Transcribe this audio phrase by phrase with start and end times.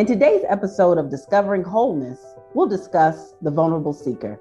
[0.00, 4.40] In today's episode of Discovering Wholeness, we'll discuss the vulnerable seeker.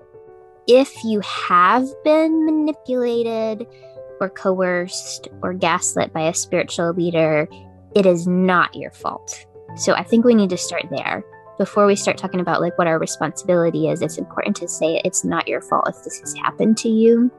[0.67, 3.67] If you have been manipulated
[4.21, 7.49] or coerced or gaslit by a spiritual leader,
[7.93, 9.45] it is not your fault.
[9.75, 11.25] So I think we need to start there.
[11.57, 15.25] Before we start talking about like what our responsibility is, it's important to say it's
[15.25, 17.29] not your fault if this has happened to you.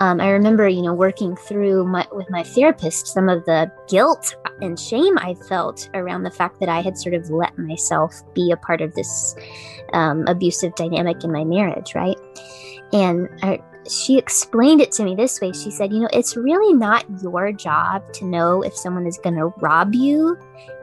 [0.00, 4.34] Um, I remember, you know, working through my, with my therapist some of the guilt
[4.62, 8.50] and shame I felt around the fact that I had sort of let myself be
[8.50, 9.36] a part of this
[9.92, 12.16] um, abusive dynamic in my marriage, right?
[12.94, 15.52] And I, she explained it to me this way.
[15.52, 19.36] She said, You know, it's really not your job to know if someone is going
[19.36, 20.38] to rob you,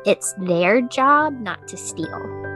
[0.06, 2.47] it's their job not to steal.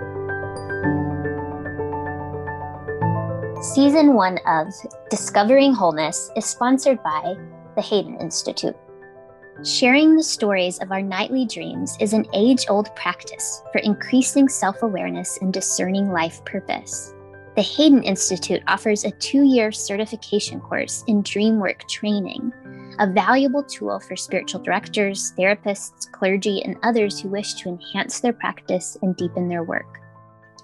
[3.62, 4.74] Season one of
[5.12, 7.36] Discovering Wholeness is sponsored by
[7.76, 8.76] the Haden Institute.
[9.64, 14.82] Sharing the stories of our nightly dreams is an age old practice for increasing self
[14.82, 17.14] awareness and discerning life purpose.
[17.56, 22.52] The Haden Institute offers a two year certification course in DreamWork training,
[22.98, 28.34] a valuable tool for spiritual directors, therapists, clergy, and others who wish to enhance their
[28.34, 30.01] practice and deepen their work.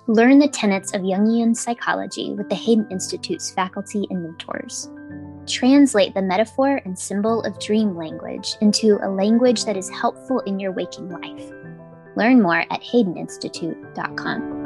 [0.09, 4.89] Learn the tenets of Jungian psychology with the Haden Institute's faculty and mentors.
[5.45, 10.61] Translate the metaphor and symbol of dream language into a language that is helpful in
[10.61, 11.51] your waking life.
[12.15, 14.63] Learn more at hadeninstitute.com.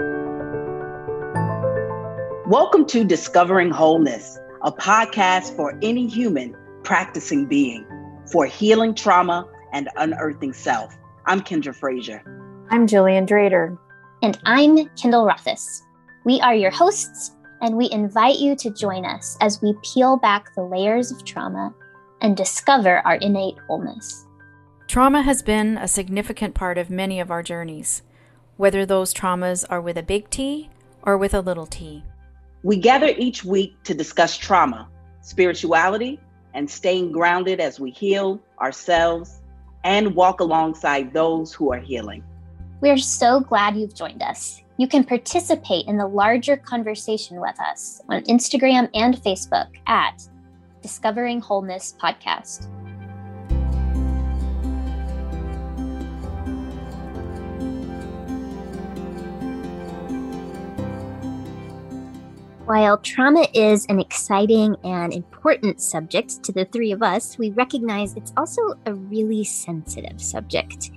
[2.48, 7.84] Welcome to Discovering Wholeness, a podcast for any human practicing being
[8.32, 10.96] for healing trauma and unearthing self.
[11.26, 12.22] I'm Kyndra Frazier.
[12.70, 13.76] I'm Gillian Drader.
[14.24, 15.82] And I'm Kyndall Rothaus.
[16.26, 20.54] We are your hosts, and we invite you to join us as we peel back
[20.54, 21.74] the layers of trauma
[22.22, 24.28] and discover our innate wholeness.
[24.88, 28.04] Trauma has been a significant part of many of our journeys,
[28.58, 30.70] whether those traumas are with a big T
[31.02, 32.04] or with a little t.
[32.62, 34.88] We gather each week to discuss trauma,
[35.22, 36.20] spirituality,
[36.54, 39.42] and staying grounded as we heal ourselves
[39.84, 42.24] and walk alongside those who are healing.
[42.82, 44.64] We are so glad you've joined us.
[44.78, 50.28] You can participate in the larger conversation with us on Instagram and Facebook at
[50.82, 52.68] Discovering Wholeness Podcast.
[62.66, 68.16] While trauma is an exciting and important subject to the three of us, we recognize
[68.16, 70.90] it's also a really sensitive subject.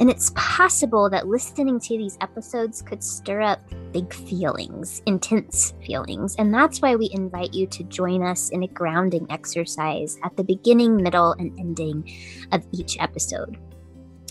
[0.00, 3.60] And it's possible that listening to these episodes could stir up
[3.92, 6.34] big feelings, intense feelings.
[6.36, 10.44] And that's why we invite you to join us in a grounding exercise at the
[10.44, 12.10] beginning, middle, and ending
[12.52, 13.58] of each episode.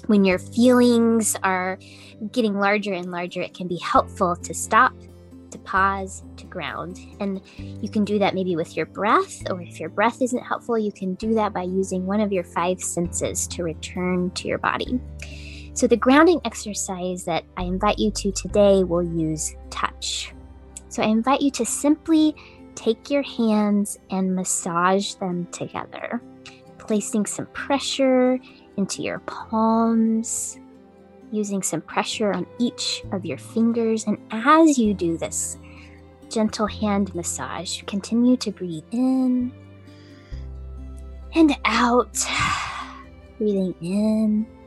[0.07, 1.77] When your feelings are
[2.31, 4.93] getting larger and larger, it can be helpful to stop
[5.51, 6.99] to pause, to ground.
[7.19, 10.77] And you can do that maybe with your breath, or if your breath isn't helpful,
[10.77, 14.57] you can do that by using one of your five senses to return to your
[14.57, 14.99] body.
[15.79, 20.33] So, the grounding exercise that I invite you to today will use touch.
[20.89, 22.35] So, I invite you to simply
[22.75, 26.21] take your hands and massage them together,
[26.79, 28.37] placing some pressure
[28.75, 30.59] into your palms
[31.31, 34.05] using some pressure on each of your fingers.
[34.05, 35.57] And as you do this
[36.29, 39.53] gentle hand massage, continue to breathe in
[41.33, 42.17] and out.
[43.37, 44.58] Breathing in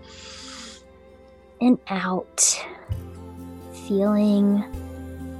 [1.63, 2.61] and out.
[3.87, 4.65] Feeling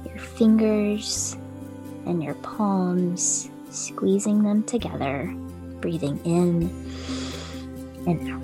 [0.05, 1.35] your fingers
[2.05, 5.33] and your palms, squeezing them together.
[5.81, 6.69] Breathing in
[8.07, 8.43] and out.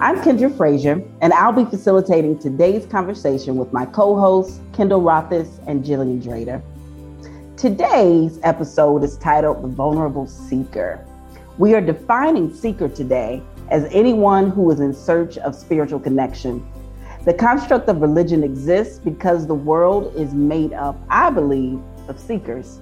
[0.00, 5.48] I'm Kyndra Frazier, and I'll be facilitating today's conversation with my co hosts, Kyndall Rothaus
[5.68, 6.60] and Gillian Drader.
[7.56, 11.06] Today's episode is titled The Vulnerable Seeker.
[11.56, 16.66] We are defining seeker today as anyone who is in search of spiritual connection.
[17.24, 22.80] The construct of religion exists because the world is made up, I believe, of seekers.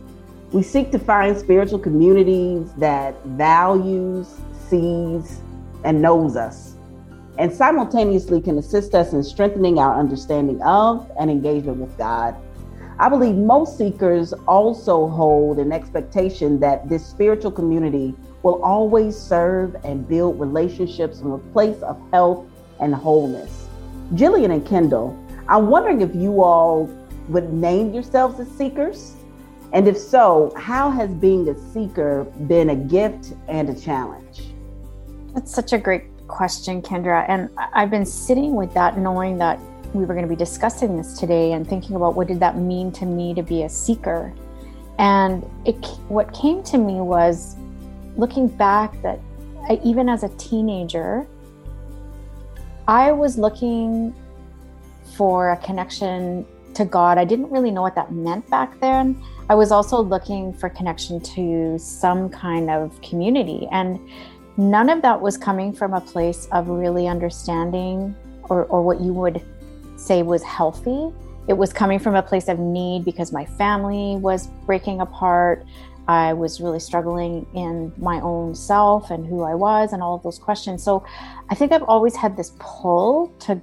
[0.53, 4.35] We seek to find spiritual communities that values,
[4.69, 5.41] sees,
[5.85, 6.77] and knows us
[7.39, 12.35] and simultaneously can assist us in strengthening our understanding of and engagement with God.
[12.99, 19.77] I believe most seekers also hold an expectation that this spiritual community will always serve
[19.85, 22.47] and build relationships from a place of health
[22.81, 23.67] and wholeness.
[24.15, 25.17] Gillian and Kyndall,
[25.49, 26.91] I'm wondering if you all
[27.29, 29.17] would name yourselves as seekers
[29.73, 34.53] And if so, how has being a seeker been a gift and a challenge?
[35.35, 37.25] That's such a great question, Kyndra.
[37.29, 39.59] And I've been sitting with that, knowing that
[39.95, 42.91] we were going to be discussing this today and thinking about what did that mean
[42.93, 44.33] to me to be a seeker.
[44.99, 45.75] And it,
[46.09, 47.57] what came to me was
[48.17, 49.19] looking back that
[49.69, 51.27] I, even as a teenager,
[52.89, 54.15] I was looking
[55.17, 57.19] for a connection to God.
[57.19, 59.23] I didn't really know what that meant back then.
[59.49, 63.69] I was also looking for connection to some kind of community.
[63.71, 64.01] And
[64.57, 69.13] none of that was coming from a place of really understanding or, or what you
[69.13, 69.45] would
[70.03, 71.13] say was healthy.
[71.49, 75.65] It was coming from a place of need because my family was breaking apart.
[76.09, 80.23] I was really struggling in my own self and who I was and all of
[80.23, 80.83] those questions.
[80.83, 81.05] So
[81.49, 83.61] I think I've always had this pull to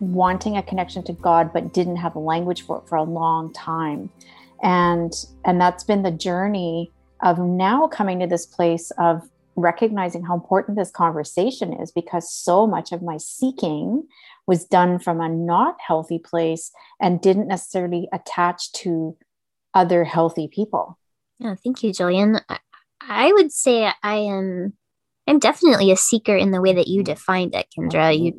[0.00, 3.52] wanting a connection to God, but didn't have a language for it for a long
[3.52, 4.10] time.
[4.62, 5.12] And
[5.44, 6.90] and that's been the journey
[7.22, 12.66] of now coming to this place of recognizing how important this conversation is because so
[12.66, 14.02] much of my seeking
[14.46, 19.16] was done from a not healthy place and didn't necessarily attach to
[19.74, 20.98] other healthy people.
[21.38, 22.38] Yeah, thank you, Gillian.
[23.00, 24.74] I would say I am
[25.26, 27.12] I'm definitely a seeker in the way that you mm-hmm.
[27.12, 28.18] defined it, Kyndra.
[28.18, 28.32] You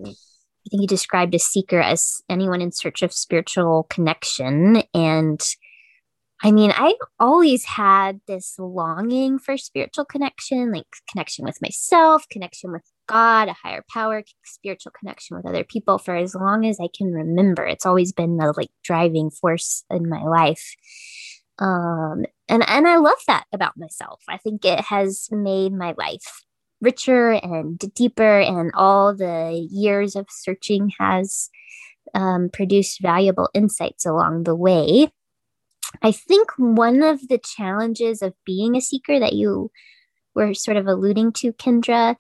[0.66, 4.84] I think you described a seeker as anyone in search of spiritual connection.
[4.94, 5.42] And
[6.42, 12.72] I mean, I've always had this longing for spiritual connection, like connection with myself, connection
[12.72, 16.88] with God, a higher power, spiritual connection with other people for as long as I
[16.96, 17.66] can remember.
[17.66, 20.76] It's always been the like driving force in my life.
[21.60, 24.22] Um and and i love that about myself.
[24.28, 26.44] I think it has made my life
[26.82, 31.50] richer and deeper and all the years of searching has
[32.14, 35.12] um, produced valuable insights along the way.
[36.02, 39.72] I think one of the challenges of being a seeker that you
[40.36, 42.16] were sort of alluding to Kyndra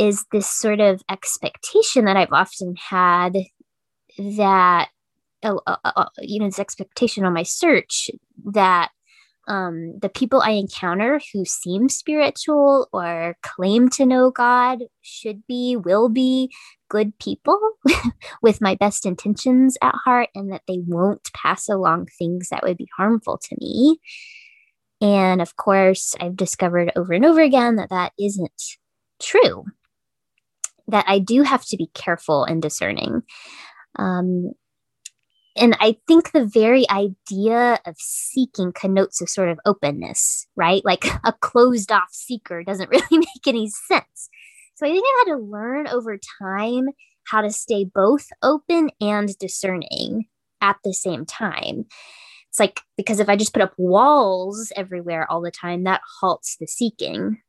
[0.00, 3.36] is this sort of expectation that i've often had
[4.18, 4.88] that
[5.42, 8.10] uh, uh, uh, you know this expectation on my search
[8.52, 8.90] that
[9.48, 15.76] um, the people I encounter who seem spiritual or claim to know God should be,
[15.76, 16.52] will be
[16.88, 17.58] good people
[18.42, 22.76] with my best intentions at heart, and that they won't pass along things that would
[22.76, 23.98] be harmful to me.
[25.00, 28.62] And of course, I've discovered over and over again that that isn't
[29.20, 29.64] true,
[30.90, 33.22] that I do have to be careful and discerning.
[33.98, 34.52] Um,
[35.56, 40.82] and I think the very idea of seeking connotes a sort of openness, right?
[40.84, 44.28] Like a closed off seeker doesn't really make any sense.
[44.74, 46.88] So I think I've had to learn over time
[47.26, 50.24] how to stay both open and discerning
[50.60, 51.84] at the same time.
[52.48, 56.56] It's like because if I just put up walls everywhere all the time, that halts
[56.58, 57.40] the seeking.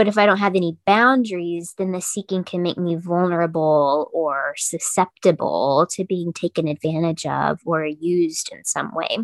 [0.00, 4.54] But if I don't have any boundaries, then the seeking can make me vulnerable or
[4.56, 9.18] susceptible to being taken advantage of or used in some way.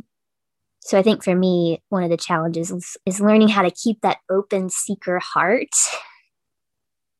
[0.80, 4.02] So I think for me, one of the challenges is, is learning how to keep
[4.02, 5.74] that open seeker heart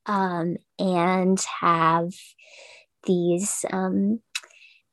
[0.04, 2.12] um, and have
[3.06, 4.20] these um,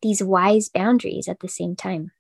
[0.02, 2.12] these wise boundaries at the same time.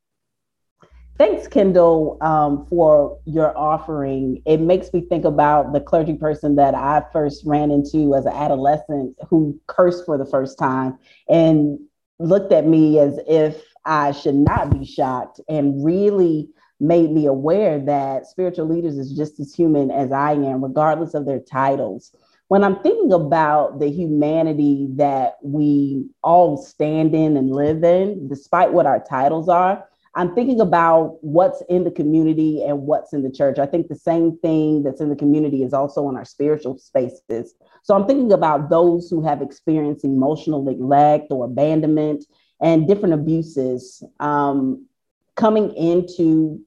[1.19, 4.41] Thanks, Kyndall, um, for your offering.
[4.45, 8.33] It makes me think about the clergy person that I first ran into as an
[8.33, 10.97] adolescent who cursed for the first time
[11.29, 11.79] and
[12.17, 17.79] looked at me as if I should not be shocked and really made me aware
[17.79, 22.11] that spiritual leaders is just as human as I am, regardless of their titles.
[22.47, 28.73] When I'm thinking about the humanity that we all stand in and live in, despite
[28.73, 33.31] what our titles are, I'm thinking about what's in the community and what's in the
[33.31, 33.57] church.
[33.57, 37.55] I think the same thing that's in the community is also in our spiritual spaces.
[37.81, 42.25] So I'm thinking about those who have experienced emotional neglect or abandonment
[42.61, 44.85] and different abuses um,
[45.35, 46.61] coming into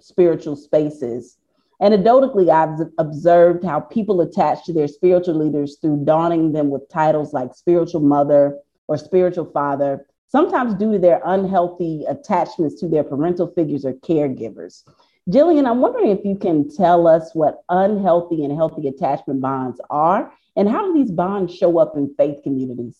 [0.00, 1.38] spiritual spaces.
[1.80, 7.32] Anecdotally, I've observed how people attach to their spiritual leaders through donning them with titles
[7.32, 13.52] like spiritual mother or spiritual father sometimes due to their unhealthy attachments to their parental
[13.54, 14.82] figures or caregivers.
[15.28, 20.32] Gillian, I'm wondering if you can tell us what unhealthy and healthy attachment bonds are
[20.56, 22.96] and how do these bonds show up in faith communities?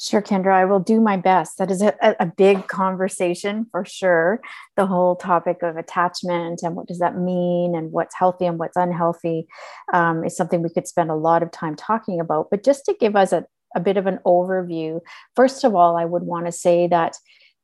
[0.00, 1.58] Sure, Kyndra, I will do my best.
[1.58, 4.40] That is a, a, big conversation for sure.
[4.76, 8.76] The whole topic of attachment and what does that mean and what's healthy and what's
[8.76, 9.46] unhealthy
[9.92, 12.48] um, is something we could spend a lot of time talking about.
[12.50, 13.44] But just to give us a,
[13.74, 15.00] a bit of an overview,
[15.36, 17.16] first of all, I would want to say that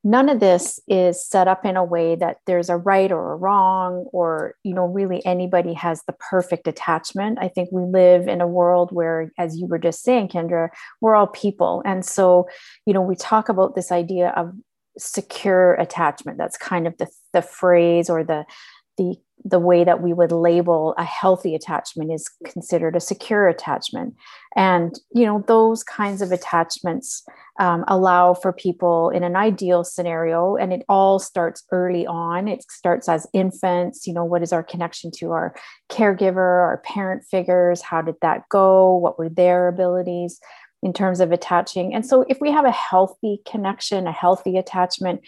[0.04, 3.36] none of this is set up in a way that there's a right or a
[3.36, 7.38] wrong or you know really anybody has the perfect attachment.
[7.40, 10.68] I think we live in a world where as you were just saying Kyndra
[11.00, 11.82] we're all people.
[11.84, 12.48] And so
[12.86, 14.52] you know we talk about this idea of
[14.98, 16.38] secure attachment.
[16.38, 18.44] That's kind of the, the phrase or the
[18.98, 24.14] the the way that we would label a healthy attachment is considered a secure attachment.
[24.56, 27.24] And you know those kinds of attachments
[27.60, 32.48] um, allow for people in an ideal scenario and it all starts early on.
[32.48, 35.54] It starts as infants you know what is our connection to our
[35.88, 37.80] caregiver our parent figures?
[37.80, 38.96] How did that go?
[38.96, 40.40] What were their abilities
[40.82, 41.94] in terms of attaching?
[41.94, 45.20] And so if we have a healthy connection a healthy attachment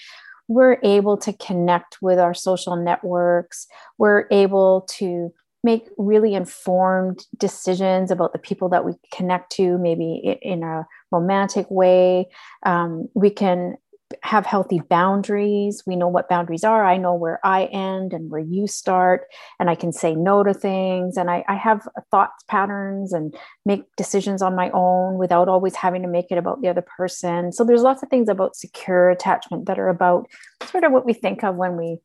[0.51, 3.69] we're able to connect with our social networks.
[3.99, 10.37] We're able to make really informed decisions about the people that we connect to, maybe
[10.43, 12.27] in a romantic way.
[12.67, 13.77] Um, we can
[14.23, 15.83] have healthy boundaries.
[15.87, 16.85] We know what boundaries are.
[16.85, 19.27] I know where I end and where you start,
[19.59, 21.17] and I can say no to things.
[21.17, 26.03] And I, I have thoughts patterns and make decisions on my own without always having
[26.03, 27.53] to make it about the other person.
[27.53, 30.29] So there's lots of things about secure attachment that are about
[30.65, 31.99] sort of what we think of when we,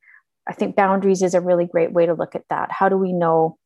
[0.47, 2.71] I think boundaries is a really great way to look at that.
[2.71, 3.57] How do we know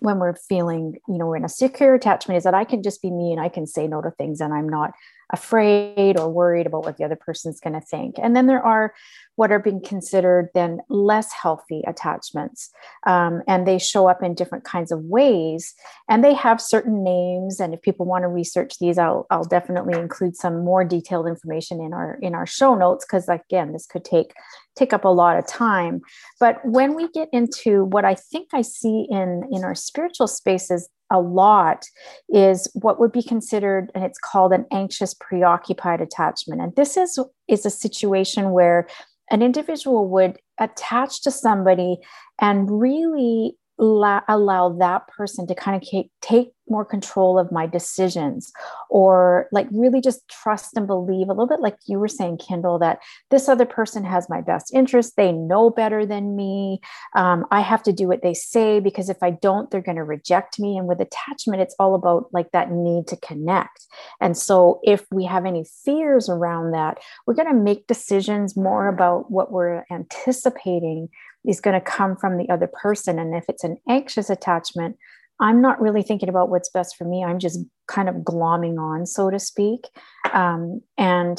[0.00, 3.00] when we're feeling, you know, we're in a secure attachment is that I can just
[3.00, 4.92] be me and I can say no to things and I'm not
[5.32, 8.16] afraid or worried about what the other person's going to think.
[8.22, 8.94] And then there are
[9.36, 12.70] what are being considered then less healthy attachments.
[13.06, 15.74] Um, and they show up in different kinds of ways.
[16.08, 17.58] And they have certain names.
[17.58, 21.80] And if people want to research these, I'll, I'll definitely include some more detailed information
[21.80, 24.34] in our in our show notes, because again, this could take
[24.76, 26.00] take up a lot of time.
[26.38, 30.88] But when we get into what I think I see in in our spiritual spaces
[31.14, 31.86] a lot
[32.28, 36.60] is what would be considered and it's called an anxious preoccupied attachment.
[36.60, 37.18] And this is
[37.48, 38.88] is a situation where
[39.30, 41.98] an individual would attach to somebody
[42.40, 45.88] and really la- allow that person to kind of
[46.20, 48.50] take more control of my decisions
[48.88, 52.80] or like really just trust and believe a little bit like you were saying Kyndall
[52.80, 53.00] that
[53.30, 55.14] this other person has my best interest.
[55.16, 56.80] They know better than me.
[57.14, 60.04] Um, i have to do what they say because if i don't they're going to
[60.04, 60.78] reject me.
[60.78, 63.86] And with attachment it's all about like that need to connect.
[64.20, 68.88] And so if we have any fears around that we're going to make decisions more
[68.88, 71.08] about what we're anticipating
[71.46, 73.18] is going to come from the other person.
[73.18, 74.96] And if it's an anxious attachment,
[75.40, 77.24] I'm not really thinking about what's best for me.
[77.24, 79.88] I'm just kind of glomming on, so to speak,
[80.32, 81.38] um, and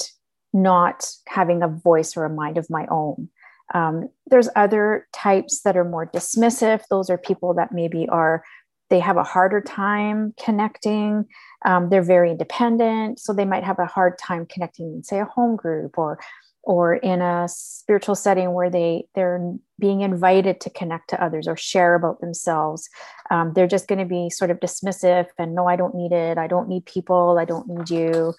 [0.54, 3.30] not having a voice or a mind of my own.
[3.74, 6.84] Um, there's other types that are more dismissive.
[6.90, 8.44] Those are people that maybe are
[8.90, 11.26] they have a harder time connecting.
[11.66, 15.26] Um, they're very independent, so they might have a hard time connecting in, say, a
[15.26, 16.20] home group or
[16.66, 21.56] or in a spiritual setting where they they're being invited to connect to others or
[21.56, 22.90] share about themselves.
[23.30, 26.38] Um, they're just going to be sort of dismissive and no i don't need it.
[26.38, 27.38] I don't need people.
[27.40, 28.34] I don't need you.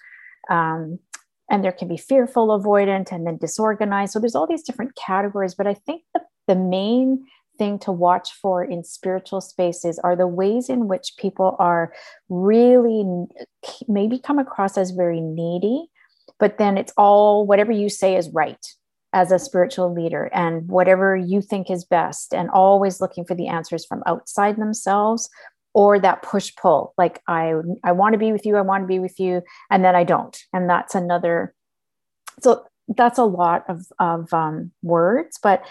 [0.49, 0.99] Um,
[1.49, 4.11] and there can be fearful avoidant and then disorganized.
[4.11, 7.25] So there's all these different categories but i think the, the main
[7.57, 11.91] thing to watch for in spiritual spaces are the ways in which people are
[12.29, 13.03] really
[13.87, 15.89] maybe come across as very needy
[16.39, 18.65] but then it's all whatever you say is right
[19.13, 23.47] as a spiritual leader and whatever you think is best and always looking for the
[23.47, 25.29] answers from outside themselves
[25.73, 27.53] or that push pull like i
[27.83, 29.41] i want to be with you i want to be with you
[29.71, 30.37] and then i don't.
[30.53, 31.53] And that's another
[32.41, 32.65] so
[32.95, 35.63] that's a lot of of um, words but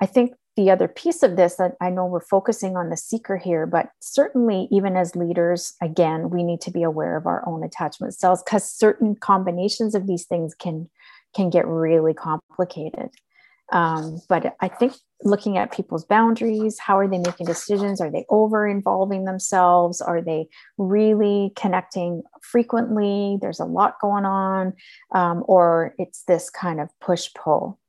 [0.00, 3.36] i think the other piece of this that I know we're focusing on the seeker
[3.36, 7.64] here, but certainly even as leaders, again, we need to be aware of our own
[7.64, 10.88] attachment styles because certain combinations of these things can
[11.34, 13.10] can get really complicated.
[13.72, 14.92] Um, but I think
[15.22, 18.00] looking at people's boundaries, how are they making decisions?
[18.00, 20.00] Are they over involving themselves?
[20.00, 20.46] Are they
[20.78, 23.38] really connecting frequently?
[23.40, 24.74] There's a lot going on,
[25.14, 27.80] um, or it's this kind of push pull.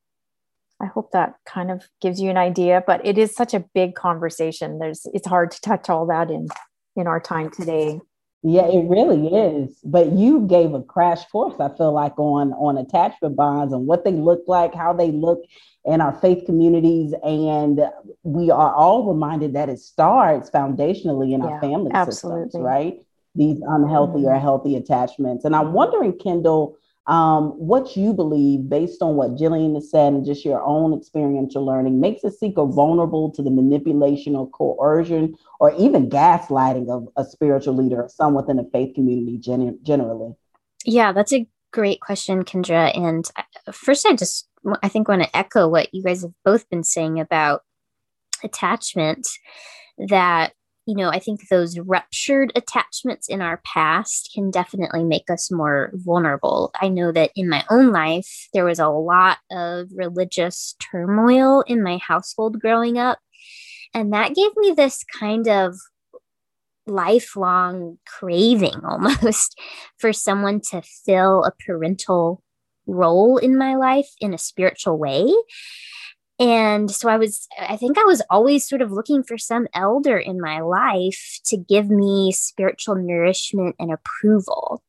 [0.80, 3.94] I hope that kind of gives you an idea, but it is such a big
[3.94, 4.78] conversation.
[4.78, 6.48] There's it's hard to touch all that in
[6.96, 8.00] in our time today.
[8.42, 9.78] Yeah, it really is.
[9.82, 14.04] But you gave a crash course, I feel like, on on attachment bonds and what
[14.04, 15.42] they look like, how they look
[15.84, 17.14] in our faith communities.
[17.24, 17.80] And
[18.22, 22.44] we are all reminded that it starts foundationally in yeah, our family absolutely.
[22.44, 23.00] systems, right?
[23.34, 24.28] These unhealthy mm-hmm.
[24.28, 25.44] or healthy attachments.
[25.44, 26.76] And I'm wondering, Kyndall,
[27.06, 31.64] um, what you believe, based on what Gillian has said and just your own experiential
[31.64, 37.24] learning, makes a seeker vulnerable to the manipulation or coercion or even gaslighting of a
[37.24, 40.34] spiritual leader or someone within a faith community gen- generally?
[40.84, 42.96] Yeah, that's a great question, Kyndra.
[42.96, 43.24] And
[43.72, 44.48] first, I just
[44.82, 47.62] I think want to echo what you guys have both been saying about
[48.42, 49.28] attachment.
[50.08, 50.52] That
[50.86, 55.90] you know, I think those ruptured attachments in our past can definitely make us more
[55.94, 56.70] vulnerable.
[56.80, 61.82] I know that in my own life, there was a lot of religious turmoil in
[61.82, 63.18] my household growing up.
[63.94, 65.74] And that gave me this kind of
[66.86, 69.58] lifelong craving almost
[69.98, 72.44] for someone to fill a parental
[72.86, 75.32] role in my life in a spiritual way.
[76.38, 80.18] And so I was, I think I was always sort of looking for some elder
[80.18, 84.82] in my life to give me spiritual nourishment and approval.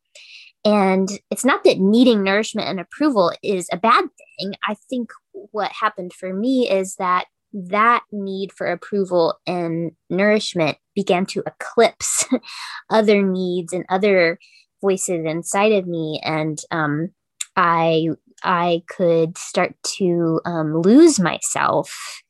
[0.64, 4.04] And it's not that needing nourishment and approval is a bad
[4.38, 4.54] thing.
[4.68, 11.24] I think what happened for me is that that need for approval and nourishment began
[11.26, 12.26] to eclipse
[12.90, 14.38] other needs and other
[14.82, 17.10] voices inside of me and um,
[17.56, 18.08] i
[18.42, 22.22] i could start to um, lose myself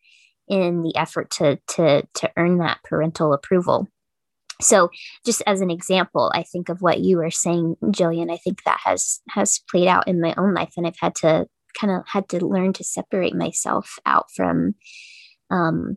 [0.48, 3.86] in the effort to to to earn that parental approval
[4.60, 4.90] so
[5.24, 8.80] just as an example i think of what you were saying Gillian i think that
[8.84, 11.46] has has played out in my own life and i've had to
[11.78, 14.74] kind of had to learn to separate myself out from
[15.50, 15.96] um,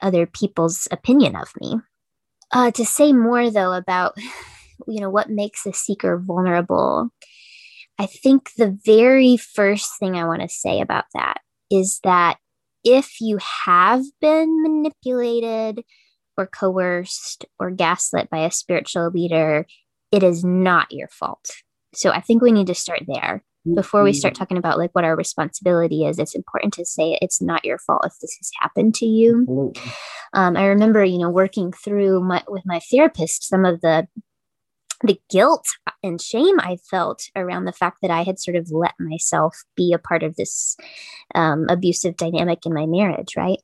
[0.00, 1.76] other people's opinion of me.
[2.52, 4.14] Uh, to say more though about
[4.86, 7.10] you know what makes a seeker vulnerable,
[7.98, 11.38] I think the very first thing I want to say about that
[11.70, 12.38] is that
[12.82, 15.84] if you have been manipulated
[16.36, 19.66] or coerced or gaslit by a spiritual leader,
[20.12, 21.48] it is not your fault.
[21.94, 24.38] So I think we need to start there before we start mm-hmm.
[24.38, 28.04] talking about like what our responsibility is it's important to say it's not your fault
[28.04, 29.72] if this has happened to you
[30.34, 34.06] um, i remember you know working through my, with my therapist some of the
[35.04, 35.66] the guilt
[36.02, 39.92] and shame i felt around the fact that i had sort of let myself be
[39.92, 40.76] a part of this
[41.34, 43.58] um, abusive dynamic in my marriage right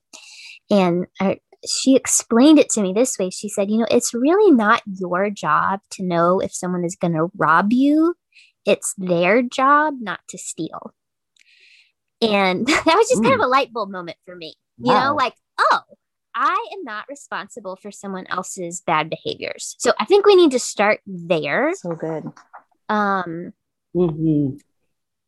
[0.71, 4.53] and I, she explained it to me this way she said you know it's really
[4.53, 8.15] not your job to know if someone is going to rob you
[8.67, 10.95] it's their job not to steal.
[12.21, 14.55] And that was just kind of a light bulb moment for me.
[14.79, 15.11] You wow.
[15.11, 15.81] know, like, oh,
[16.35, 19.77] I am not responsible for someone else's bad behaviors.
[19.79, 21.73] So I think we need to start there.
[21.75, 22.25] So good.
[22.89, 23.53] Um,
[23.95, 24.57] mm-hmm.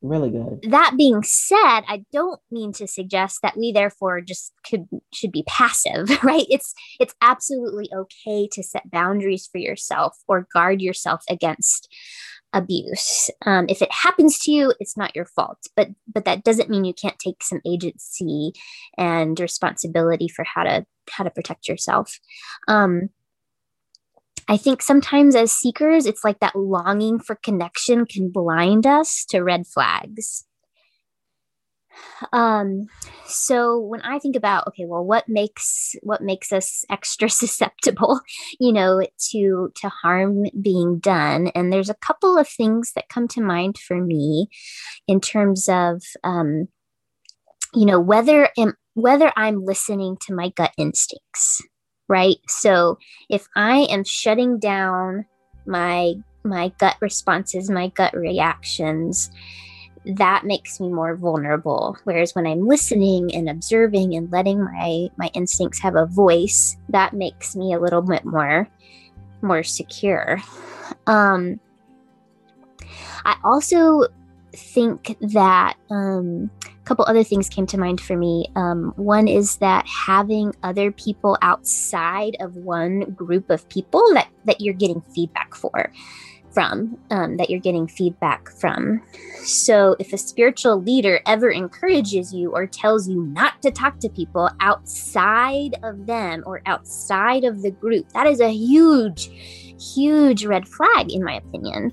[0.03, 0.71] Really good.
[0.73, 5.45] That being said, I don't mean to suggest that we therefore just could should be
[5.47, 6.47] passive, right?
[6.51, 11.89] It's it's absolutely okay to set boundaries for yourself or guard yourself against
[12.53, 13.31] abuse.
[13.47, 16.85] Um, if it happens to you, it's not your fault, but but that doesn't mean
[16.85, 18.53] you can't take some agency
[18.99, 22.19] and responsibility for how to how to protect yourself.
[22.69, 23.11] Um,
[24.49, 29.41] I think sometimes as seekers, it's like that longing for connection can blind us to
[29.41, 30.45] red flags.
[32.33, 32.89] Um,
[33.27, 38.21] so when I think about okay, well, what makes what makes us extra susceptible,
[38.59, 43.29] you know, to to harm being done, and there's a couple of things that come
[43.29, 44.49] to mind for me
[45.07, 46.69] in terms of, um,
[47.75, 51.63] you know, whether am, whether I'm listening to my gut instincts,
[52.09, 52.37] right?
[52.49, 55.27] So if I am shutting down
[55.67, 59.31] my my gut responses, my gut reactions
[60.05, 61.97] that makes me more vulnerable.
[62.05, 67.13] Whereas when i'm listening and observing and letting my my instincts have a voice that
[67.13, 68.69] makes me a little bit more
[69.43, 70.41] more secure.
[71.07, 71.61] Um
[73.25, 74.07] i also
[74.55, 78.47] think that um a couple other things came to mind for me.
[78.57, 84.61] Um, one is that having other people outside of one group of people that that
[84.61, 85.93] you're getting feedback for
[86.53, 89.03] from, um, that you're getting feedback from.
[89.45, 94.09] So, if a spiritual leader ever encourages you or tells you not to talk to
[94.09, 99.31] people outside of them or outside of the group, that is a huge,
[99.95, 101.93] huge red flag, in my opinion.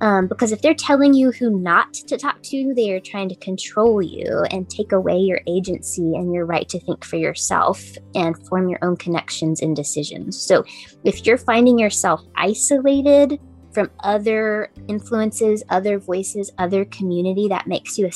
[0.00, 3.36] Um, because if they're telling you who not to talk to, they are trying to
[3.36, 7.82] control you and take away your agency and your right to think for yourself
[8.14, 10.38] and form your own connections and decisions.
[10.38, 10.64] So
[11.04, 13.40] if you're finding yourself isolated
[13.74, 18.08] from other influences, other voices, other community that makes you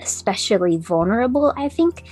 [0.00, 2.04] especially vulnerable, I think,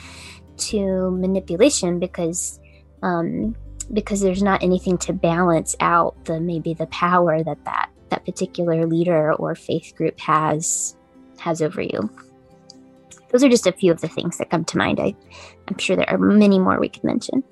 [0.56, 2.58] to manipulation because
[3.02, 3.54] um,
[3.92, 8.86] because there's not anything to balance out the maybe the power that that that particular
[8.86, 10.96] leader or faith group has
[11.38, 12.10] has over you.
[13.30, 14.98] Those are just a few of the things that come to mind.
[14.98, 15.14] I,
[15.68, 17.44] I'm sure there are many more we could mention.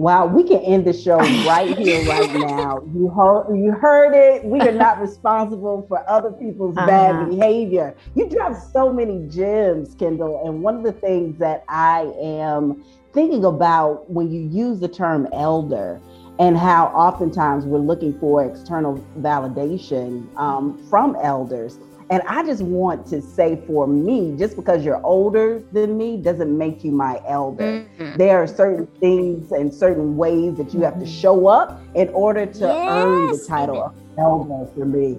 [0.00, 2.82] Wow, we can end the show right here, right now.
[2.94, 4.42] You heard, you heard it.
[4.42, 6.86] We are not responsible for other people's uh-huh.
[6.86, 7.94] bad behavior.
[8.14, 10.46] You drop so many gems, Kyndall.
[10.46, 12.82] And one of the things that I am
[13.12, 16.00] thinking about when you use the term elder
[16.38, 21.78] and how oftentimes we're looking for external validation um, from elders.
[22.10, 26.58] And I just want to say for me, just because you're older than me doesn't
[26.58, 27.86] make you my elder.
[28.00, 28.16] Mm-hmm.
[28.18, 32.46] There are certain things and certain ways that you have to show up in order
[32.46, 32.88] to yes.
[32.88, 35.18] earn the title of elder for me.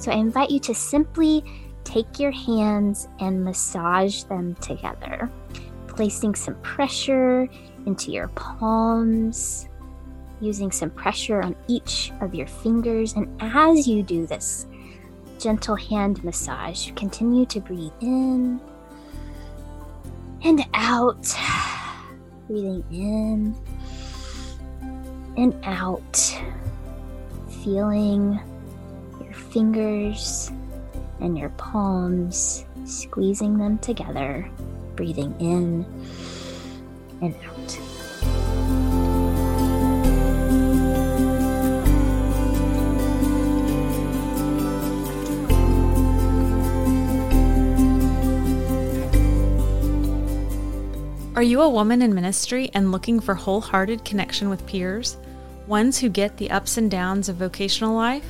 [0.00, 1.44] So I invite you to simply
[1.84, 5.30] take your hands and massage them together,
[5.86, 7.48] placing some pressure
[7.86, 9.68] into your palms,
[10.40, 13.14] using some pressure on each of your fingers.
[13.14, 14.66] And as you do this
[15.38, 18.60] gentle hand massage, continue to breathe in
[20.42, 21.34] and out.
[22.46, 23.56] Breathing in
[25.36, 26.40] and out.
[27.62, 28.38] Feeling
[29.20, 30.50] your fingers
[31.20, 34.50] and your palms, squeezing them together.
[34.96, 35.86] Breathing in
[37.24, 37.78] and out.
[51.36, 55.16] Are you a woman in ministry and looking for wholehearted connection with peers?
[55.66, 58.24] Ones who get the ups and downs of vocational life?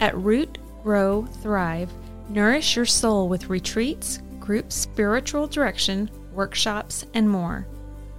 [0.00, 1.92] At Root, Grow, Thrive,
[2.28, 7.66] nourish your soul with retreats, group spiritual direction, workshops, and more.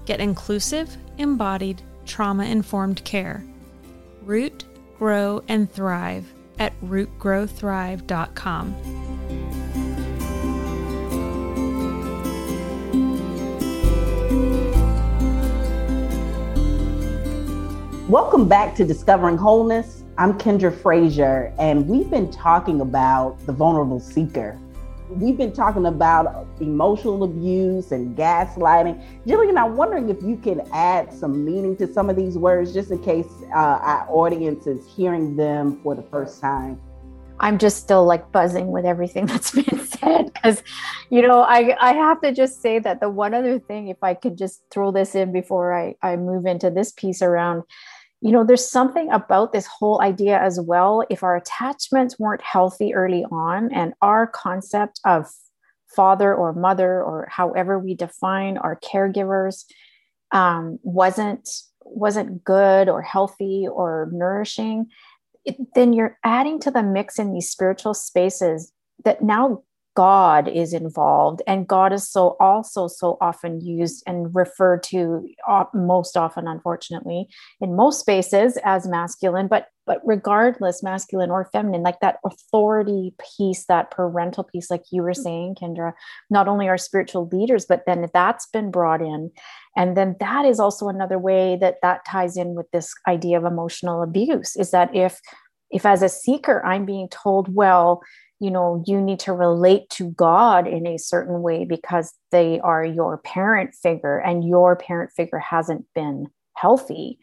[0.06, 3.46] Get inclusive, embodied, trauma informed care.
[4.22, 4.66] Root,
[5.00, 6.26] grow, and thrive
[6.60, 8.76] at rootgrowthrive.com.
[18.10, 20.04] Welcome back to Discovering Wholeness.
[20.18, 24.60] I'm Kyndra Frazier, and we've been talking about the vulnerable seeker
[25.20, 29.04] we've been talking about emotional abuse and gaslighting.
[29.28, 32.92] Gillian, I'm wondering if you can add some meaning to some of these words just
[32.92, 36.80] in case uh, our audience is hearing them for the first time.
[37.40, 40.64] I'm just still like buzzing with everything that's been said because,
[41.10, 44.14] you know, I, I have to just say that the one other thing, if I
[44.14, 47.64] could just throw this in before I, I move into this piece around
[48.24, 51.04] you know, there's something about this whole idea as well.
[51.10, 55.28] If our attachments weren't healthy early on, and our concept of
[55.94, 59.66] father or mother, or however we define our caregivers,
[60.32, 61.50] um, wasn't
[61.84, 64.88] wasn't good or healthy or nourishing,
[65.44, 68.72] it, then you're adding to the mix in these spiritual spaces
[69.04, 69.64] that now
[69.96, 75.66] God is involved, and God is so also so often used and referred to uh,
[75.74, 77.28] most often, unfortunately,
[77.62, 79.48] in most spaces as masculine.
[79.48, 85.04] But but regardless, masculine or feminine, like that authority piece, that parental piece, like you
[85.04, 85.94] were saying, Kyndra,
[86.30, 89.30] not only our spiritual leaders, but then that's been brought in,
[89.78, 93.46] and then that is also another way that that ties in with this idea of
[93.46, 94.56] emotional abuse.
[94.56, 95.20] Is that if
[95.70, 98.02] if as a seeker I'm being told, well
[98.40, 102.84] you know you need to relate to god in a certain way because they are
[102.84, 107.20] your parent figure and your parent figure hasn't been healthy.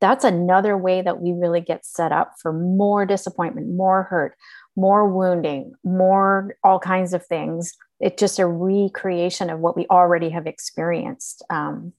[0.00, 4.34] That's another way that we really get set up for more disappointment more hurt
[4.76, 7.74] more wounding more all kinds of things.
[7.98, 11.42] It's just a recreation of what we already have experienced.
[11.48, 11.94] Um,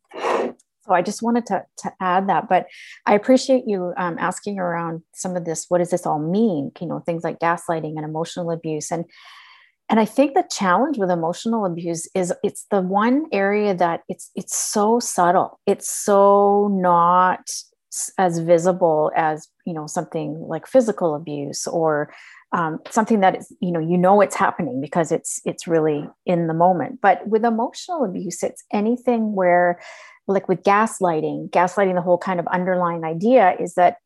[0.87, 2.47] so I just wanted to, to add that.
[2.47, 2.67] But
[3.05, 5.65] I appreciate you um, asking around some of this.
[5.67, 6.71] What does this all mean?
[6.79, 8.91] You know, things like gaslighting and emotional abuse.
[8.91, 9.05] And
[9.89, 14.31] and I think the challenge with emotional abuse is it's the one area that it's
[14.35, 15.59] it's so subtle.
[15.65, 17.49] It's so not
[18.17, 22.13] as visible as you know something like physical abuse or
[22.53, 26.47] um, something that is you know you know it's happening because it's it's really in
[26.47, 29.79] the moment but with emotional abuse it's anything where
[30.27, 31.49] like with gaslighting.
[31.51, 33.97] Gaslighting the whole kind of underlying idea is that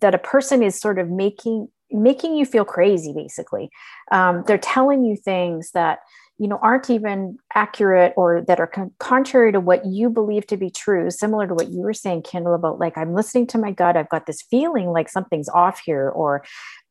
[0.00, 3.70] that a person is sort of making making you feel crazy basically.
[4.12, 6.00] Um, they're telling you things that
[6.40, 10.56] you know aren't even accurate or that are con- contrary to what you believe to
[10.56, 13.70] be true similar to what you were saying Kyndall about like i'm listening to my
[13.70, 16.42] gut i've got this feeling like something's off here or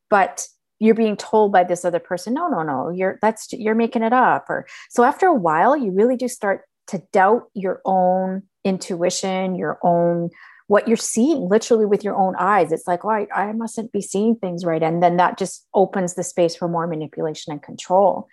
[0.09, 0.45] but
[0.77, 4.13] you're being told by this other person no no no you're that's you're making it
[4.13, 9.55] up or so after a while you really do start to doubt your own intuition,
[9.55, 10.29] your own
[10.67, 12.71] what you're seeing literally with your own eyes.
[12.71, 14.83] It's like, oh, I, I mustn't be seeing things right.
[14.83, 18.27] And then that just opens the space for more manipulation and control.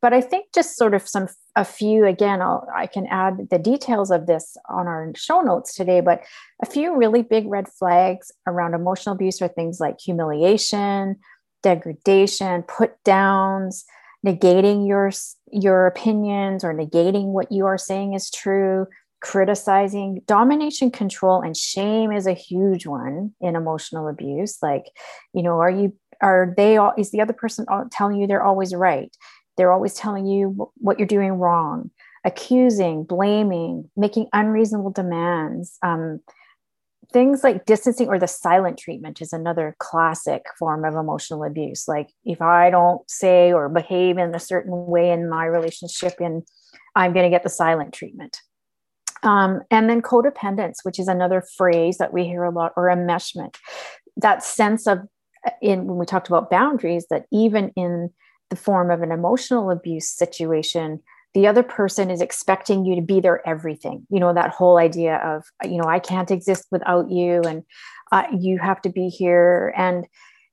[0.00, 3.58] but I think just sort of some a few again I'll, i can add the
[3.58, 6.22] details of this on our show notes today but
[6.62, 11.16] a few really big red flags around emotional abuse are things like humiliation
[11.62, 13.84] degradation put downs
[14.26, 15.10] negating your
[15.54, 18.86] your opinions or negating what you are saying is true
[19.20, 24.84] criticizing domination control and shame is a huge one in emotional abuse like
[25.32, 28.74] you know are you are they all is the other person telling you they're always
[28.74, 29.16] right
[29.56, 31.90] they're always telling you what you're doing wrong,
[32.24, 35.78] accusing, blaming, making unreasonable demands.
[35.82, 36.20] Um,
[37.14, 41.86] things like distancing or the silent treatment is another classic form of emotional abuse.
[41.86, 46.42] Like if I don't say or behave in a certain way in my relationship, and
[46.96, 48.40] I'm going to get the silent treatment.
[49.22, 53.54] Um, and then codependence, which is another phrase that we hear a lot, or enmeshment.
[54.16, 54.98] That sense of
[55.62, 58.10] in when we talked about boundaries, that even in
[58.50, 61.00] the form of an emotional abuse situation
[61.34, 64.06] the other person is expecting you to be their everything.
[64.08, 67.62] You know that whole idea of you know i can't exist without you and
[68.12, 69.72] uh, you have to be here.
[69.76, 70.06] And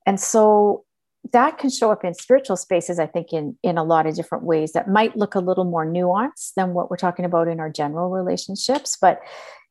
[0.06, 0.84] and so
[1.32, 4.42] that can show up in spiritual spaces i think in in a lot of different
[4.42, 7.70] ways that might look a little more nuanced than what we're talking about in our
[7.70, 8.98] general relationships.
[9.00, 9.20] But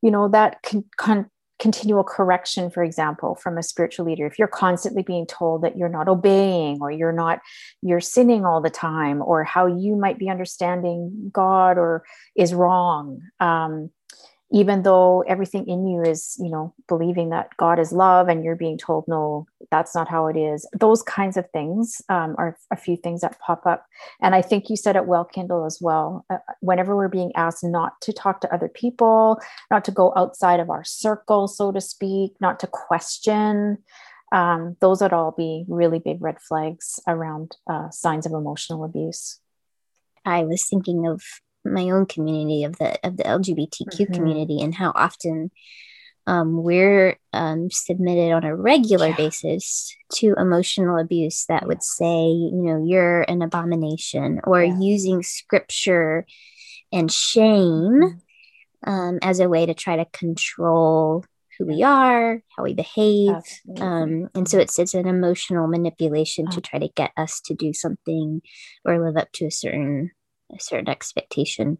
[0.02, 1.30] you know that can, can
[1.62, 5.88] continual correction, for example, from a spiritual leader, if you're constantly being told that you're
[5.88, 7.40] not obeying or you're not,
[7.84, 12.04] you're sinning all the time, or how you might be understanding God or
[12.36, 13.92] is wrong, um,
[14.52, 18.56] even though everything in you is you know believing that god is love and you're
[18.56, 20.68] being told no that's not how it is.
[20.78, 23.86] Those kinds of things um, are a few things that pop up.
[24.22, 26.26] And i think you said it well Kyndall as well.
[26.30, 29.40] Uh, whenever we're being asked not to talk to other people
[29.72, 33.78] not to go outside of our circle so to speak not to question
[34.34, 39.40] um, those would all be really big red flags around uh, signs of emotional abuse.
[40.26, 41.22] I was thinking of
[41.64, 44.14] my own community of the of the LGBTQ mm-hmm.
[44.14, 45.52] community and how often
[46.28, 49.18] um, we're um, submitted on a regular yeah.
[49.18, 51.68] basis to emotional abuse that yeah.
[51.68, 54.78] would say, you know, you're an abomination, or yeah.
[54.80, 56.26] using scripture
[56.92, 58.02] and shame
[58.86, 58.90] mm-hmm.
[58.90, 61.26] um, as a way to try to control
[61.58, 63.36] who we are, how we behave.
[63.80, 67.74] Um, and so it's, it's an emotional manipulation to try to get us to do
[67.74, 68.42] something
[68.86, 70.12] or live up to a certain
[70.54, 71.78] a certain expectation.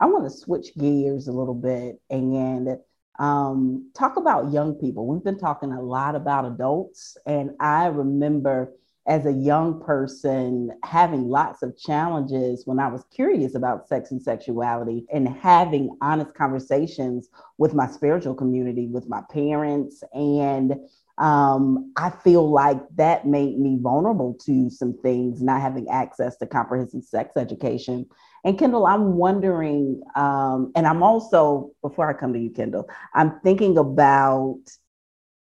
[0.00, 2.78] I want to switch gears a little bit and
[3.18, 5.06] um, talk about young people.
[5.06, 8.72] We've been talking a lot about adults, and I remember
[9.08, 14.22] as a young person having lots of challenges when I was curious about sex and
[14.22, 20.74] sexuality and having honest conversations with my spiritual community, with my parents, and
[21.18, 26.46] um, I feel like that made me vulnerable to some things, not having access to
[26.46, 28.06] comprehensive sex education.
[28.44, 33.40] And Kyndall, I'm wondering, um, and I'm also, before I come to you, Kyndall, I'm
[33.40, 34.60] thinking about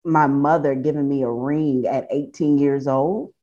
[0.04, 3.34] my mother giving me a ring at 18 years old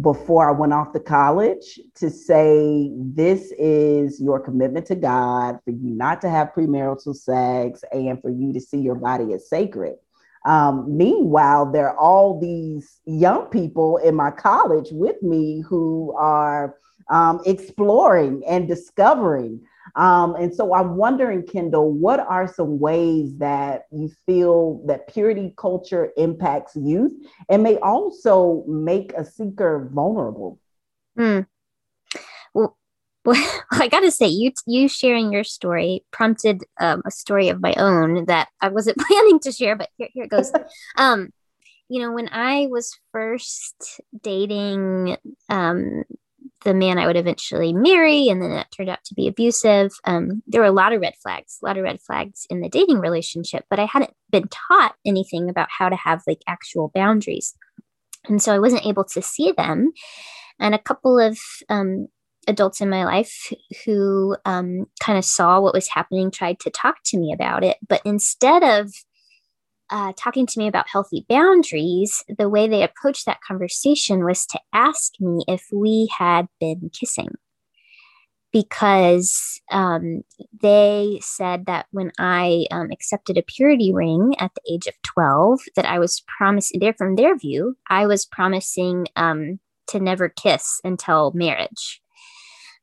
[0.00, 5.70] before I went off to college to say, This is your commitment to God for
[5.70, 9.96] you not to have premarital sex and for you to see your body as sacred.
[10.44, 16.76] Um, meanwhile, there are all these young people in my college with me who are
[17.10, 19.60] um, exploring and discovering.
[19.96, 25.54] Um, and so I'm wondering, Kyndall, what are some ways that you feel that purity
[25.56, 27.12] culture impacts youth
[27.48, 30.58] and may also make a seeker vulnerable?
[31.16, 31.40] Hmm.
[33.28, 37.60] Well, I got to say, you you sharing your story prompted um, a story of
[37.60, 40.50] my own that I wasn't planning to share, but here, here it goes.
[40.96, 41.28] um,
[41.90, 45.16] you know, when I was first dating
[45.48, 46.04] um,
[46.64, 50.42] the man I would eventually marry, and then that turned out to be abusive, um,
[50.46, 52.98] there were a lot of red flags, a lot of red flags in the dating
[52.98, 57.54] relationship, but I hadn't been taught anything about how to have like actual boundaries.
[58.26, 59.92] And so I wasn't able to see them.
[60.58, 61.38] And a couple of
[61.68, 62.08] um,
[62.48, 63.52] adults in my life
[63.84, 67.76] who um, kind of saw what was happening tried to talk to me about it.
[67.86, 68.92] But instead of
[69.90, 74.58] uh, talking to me about healthy boundaries, the way they approached that conversation was to
[74.72, 77.30] ask me if we had been kissing.
[78.50, 80.22] Because um,
[80.62, 85.60] they said that when I um, accepted a purity ring at the age of 12,
[85.76, 90.80] that I was promising, there from their view, I was promising um, to never kiss
[90.82, 92.00] until marriage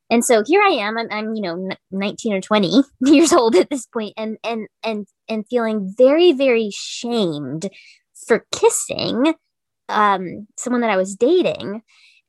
[0.09, 3.69] and so here i am i'm, I'm you know 19 or 20 years old at
[3.69, 7.69] this point and and and and feeling very very shamed
[8.27, 9.33] for kissing
[9.89, 11.81] um someone that i was dating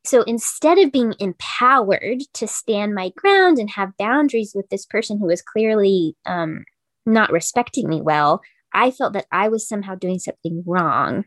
[0.05, 5.19] So instead of being empowered to stand my ground and have boundaries with this person
[5.19, 6.65] who was clearly um,
[7.07, 8.41] not respecting me well,
[8.73, 11.25] I felt that I was somehow doing something wrong.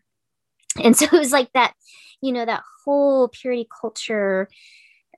[0.83, 1.73] And so it was like that,
[2.21, 4.47] you know, that whole purity culture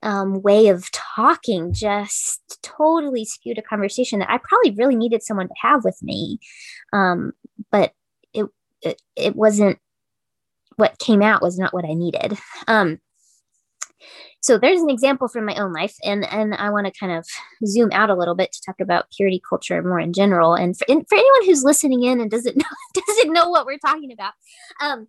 [0.04, 5.48] um, way of talking just totally skewed a conversation that I probably really needed someone
[5.48, 6.40] to have with me.
[6.94, 7.34] Um,
[7.72, 7.94] but
[8.34, 8.46] it,
[8.82, 9.78] it, it wasn't
[10.78, 12.38] what came out was not what I needed.
[12.68, 13.00] Um,
[14.42, 17.28] so there's an example from my own life, and and I want to kind of
[17.64, 20.56] zoom out a little bit to talk about purity culture more in general.
[20.56, 23.78] And for, and for anyone who's listening in and doesn't know doesn't know what we're
[23.78, 24.34] talking about,
[24.82, 25.08] um,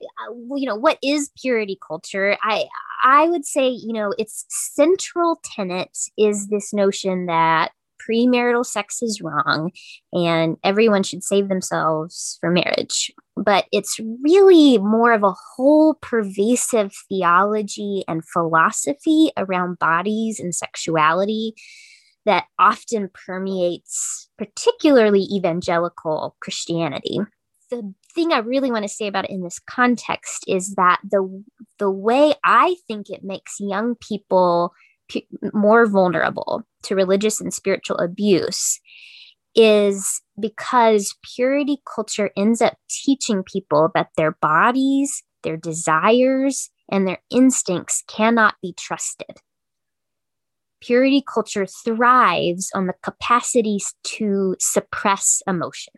[0.00, 2.36] Uh, you know, what is purity culture?
[2.42, 2.66] I
[3.04, 7.72] I would say you know its central tenet is this notion that
[8.08, 9.70] premarital sex is wrong
[10.12, 13.12] and everyone should save themselves for marriage.
[13.36, 21.54] But it's really more of a whole pervasive theology and philosophy around bodies and sexuality
[22.24, 27.20] that often permeates particularly evangelical Christianity.
[27.70, 31.44] The thing I really want to say about it in this context is that the
[31.78, 34.72] the way I think it makes young people
[35.52, 38.80] more vulnerable to religious and spiritual abuse
[39.54, 47.18] is because purity culture ends up teaching people that their bodies, their desires, and their
[47.30, 49.38] instincts cannot be trusted.
[50.80, 55.94] Purity culture thrives on the capacities to suppress emotion.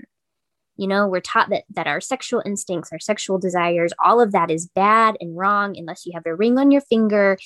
[0.76, 4.50] You know, we're taught that, that our sexual instincts, our sexual desires, all of that
[4.50, 7.38] is bad and wrong unless you have a ring on your finger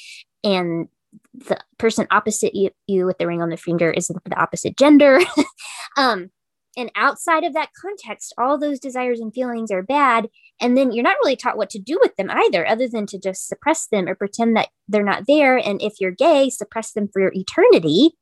[0.44, 0.88] and
[1.34, 5.20] the person opposite you, you with the ring on the finger is the opposite gender.
[5.96, 6.30] um,
[6.76, 10.28] and outside of that context, all those desires and feelings are bad.
[10.60, 13.18] And then you're not really taught what to do with them either, other than to
[13.18, 15.56] just suppress them or pretend that they're not there.
[15.56, 18.12] And if you're gay, suppress them for your eternity.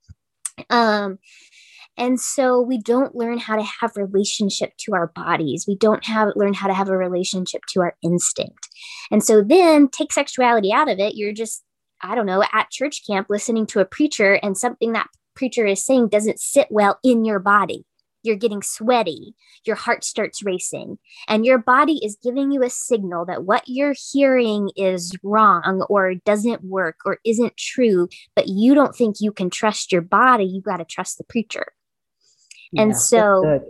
[0.70, 1.18] Um,
[1.96, 5.64] and so we don't learn how to have relationship to our bodies.
[5.66, 8.68] We don't have learn how to have a relationship to our instinct.
[9.10, 11.14] And so then take sexuality out of it.
[11.14, 11.62] You're just
[12.02, 15.84] I don't know, at church camp listening to a preacher and something that preacher is
[15.84, 17.84] saying doesn't sit well in your body.
[18.22, 23.24] You're getting sweaty, your heart starts racing, and your body is giving you a signal
[23.26, 28.96] that what you're hearing is wrong or doesn't work or isn't true, but you don't
[28.96, 30.44] think you can trust your body.
[30.44, 31.66] You got to trust the preacher.
[32.76, 33.60] Yeah, and so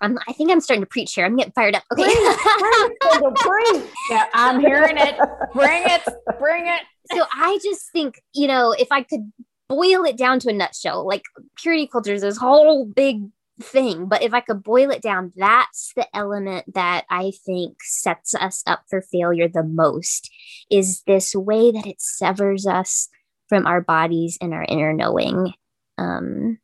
[0.00, 1.24] I'm, I think I'm starting to preach here.
[1.24, 1.82] I'm getting fired up.
[1.92, 2.04] Okay.
[2.04, 5.16] Preach, preach, Yeah, I'm hearing it.
[5.54, 6.02] Bring it.
[6.38, 6.82] Bring it.
[7.12, 9.32] So I just think, you know, if I could
[9.68, 11.22] boil it down to a nutshell, like
[11.56, 13.22] purity culture is this whole big
[13.62, 14.06] thing.
[14.06, 18.62] But if I could boil it down, that's the element that I think sets us
[18.66, 20.30] up for failure the most
[20.70, 23.08] is this way that it severs us
[23.48, 25.54] from our bodies and our inner knowing.
[25.98, 26.58] Um,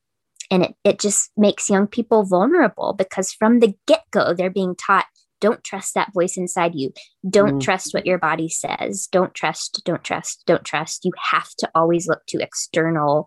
[0.50, 5.06] and it, it just makes young people vulnerable because from the get-go they're being taught
[5.40, 6.92] don't trust that voice inside you
[7.28, 7.60] don't mm.
[7.60, 12.06] trust what your body says don't trust don't trust don't trust you have to always
[12.06, 13.26] look to external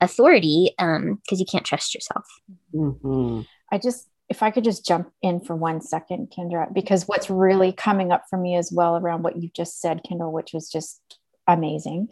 [0.00, 2.26] authority um because you can't trust yourself
[2.74, 3.42] mm-hmm.
[3.70, 7.72] i just if i could just jump in for one second Kyndra because what's really
[7.72, 11.00] coming up for me as well around what you just said Kyndall which was just
[11.46, 12.08] amazing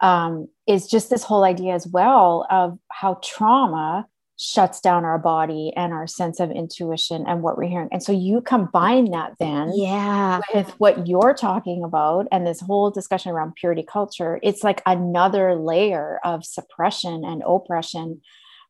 [0.00, 4.06] um, is just this whole idea as well of how trauma
[4.40, 7.88] shuts down our body and our sense of intuition and what we're hearing.
[7.90, 10.40] And so you combine that then yeah.
[10.54, 15.56] with what you're talking about and this whole discussion around purity culture, it's like another
[15.56, 18.20] layer of suppression and oppression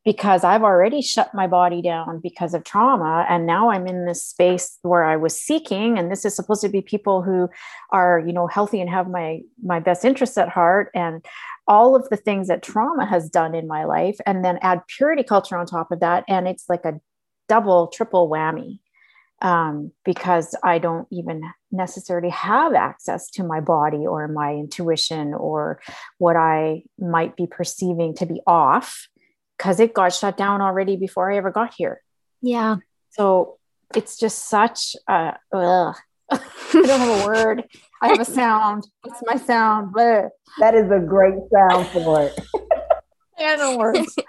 [0.08, 3.26] because I've already shut my body down because of trauma.
[3.28, 6.70] And now I'm in this space where I was seeking, and this is supposed to
[6.70, 7.50] be people who
[7.92, 11.22] are, you know, healthy and have my my best interests at heart and
[11.66, 15.22] all of the things that trauma has done in my life, and then add purity
[15.22, 16.24] culture on top of that.
[16.26, 16.98] And it's like a
[17.46, 18.78] double, triple whammy.
[19.42, 25.80] Um, because I don't even necessarily have access to my body or my intuition or
[26.16, 29.06] what I might be perceiving to be off
[29.58, 32.00] because it got shut down already before I ever got here.
[32.40, 32.76] Yeah.
[33.10, 33.58] So
[33.94, 35.96] it's just such a, ugh.
[36.30, 36.38] I
[36.72, 37.64] don't have a word.
[38.02, 38.86] I have a sound.
[39.06, 39.94] It's my sound.
[39.94, 40.28] Bleh.
[40.60, 42.38] That is a great sound for it.
[43.38, 44.14] yeah, no words.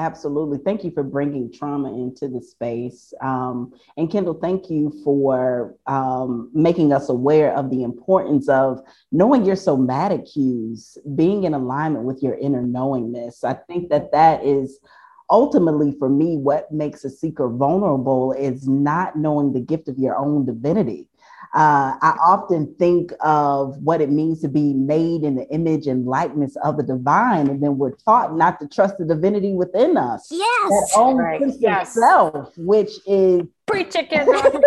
[0.00, 0.56] Absolutely.
[0.56, 3.12] Thank you for bringing trauma into the space.
[3.20, 8.80] Um, and Kyndall, thank you for um, making us aware of the importance of
[9.12, 13.44] knowing your somatic cues, being in alignment with your inner knowingness.
[13.44, 14.80] I think that that is
[15.28, 20.16] ultimately for me what makes a seeker vulnerable is not knowing the gift of your
[20.16, 21.09] own divinity.
[21.52, 26.06] Uh, I often think of what it means to be made in the image and
[26.06, 30.28] likeness of the divine, and then we're taught not to trust the divinity within us.
[30.30, 30.70] Yes.
[30.70, 31.40] That own Right.
[31.40, 31.94] sense Yes.
[31.94, 34.62] self, which is Preach it, Kyndra.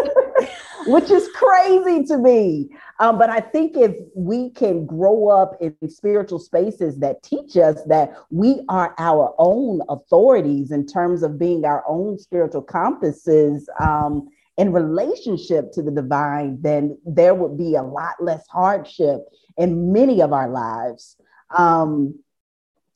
[0.87, 2.69] which is crazy to me.
[2.99, 7.81] Um, but I think if we can grow up in spiritual spaces that teach us
[7.87, 14.27] that we are our own authorities in terms of being our own spiritual compasses um,
[14.57, 19.21] in relationship to the divine, then there would be a lot less hardship
[19.57, 21.15] in many of our lives.
[21.55, 22.19] Um,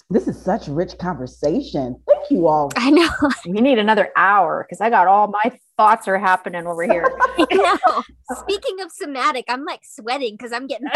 [0.09, 2.01] this is such rich conversation.
[2.07, 3.09] Thank you all I know.
[3.45, 7.11] we need another hour because I got all my thoughts are happening over here.
[7.37, 8.03] I know.
[8.37, 10.87] Speaking of somatic, I'm like sweating because I'm getting.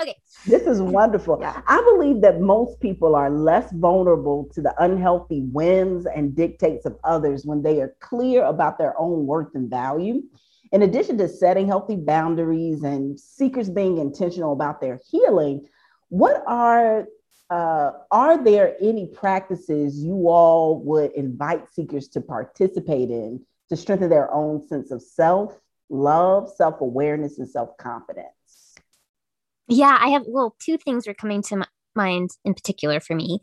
[0.00, 0.16] Okay.
[0.46, 1.38] This is wonderful.
[1.40, 1.60] Yeah.
[1.66, 6.96] I believe that most people are less vulnerable to the unhealthy whims and dictates of
[7.04, 10.22] others when they are clear about their own worth and value.
[10.72, 15.66] In addition to setting healthy boundaries and seekers being intentional about their healing,
[16.08, 17.06] what are
[17.48, 24.10] uh, are there any practices you all would invite seekers to participate in to strengthen
[24.10, 28.26] their own sense of self, love, self awareness, and self confidence?
[29.68, 33.40] Yeah, I have, well, two things are coming to my, mind in particular for me.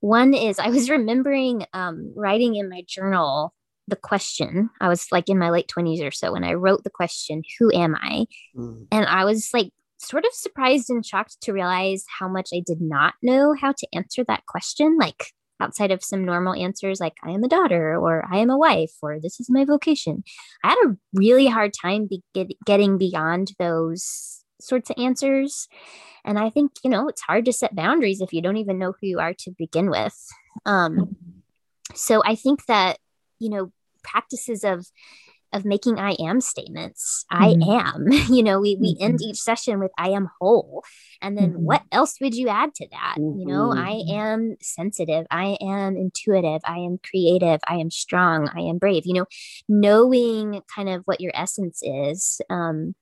[0.00, 3.52] One is I was remembering um, writing in my journal
[3.88, 4.70] the question.
[4.80, 7.72] I was like in my late 20s or so when I wrote the question, Who
[7.72, 8.26] am I?
[8.92, 12.80] And I was like sort of surprised and shocked to realize how much I did
[12.80, 14.96] not know how to answer that question.
[14.98, 18.58] Like outside of some normal answers, like I am a daughter or I am a
[18.58, 20.22] wife or this is my vocation.
[20.62, 25.68] I had a really hard time be- get- getting beyond those sorts of answers.
[26.24, 28.92] And I think, you know, it's hard to set boundaries if you don't even know
[28.92, 30.16] who you are to begin with.
[30.66, 31.16] Um,
[31.94, 32.98] so I think that,
[33.38, 34.86] you know, practices of
[35.54, 37.24] of making I am statements.
[37.30, 38.06] I am.
[38.28, 40.84] You know, we we end each session with I am whole.
[41.22, 41.60] And then Mhm.
[41.62, 43.16] what else would you add to that?
[43.16, 43.78] You know, Mhm.
[43.78, 49.06] I am sensitive, I am intuitive, I am creative, I am strong, I am brave.
[49.06, 49.26] You know,
[49.68, 52.42] knowing kind of what your essence is.
[52.50, 52.94] Um,